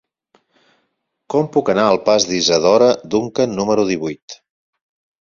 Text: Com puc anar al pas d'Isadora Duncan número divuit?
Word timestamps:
Com 1.35 1.51
puc 1.57 1.69
anar 1.75 1.85
al 1.91 1.99
pas 2.09 2.27
d'Isadora 2.33 2.91
Duncan 3.15 3.57
número 3.63 3.89
divuit? 3.95 4.43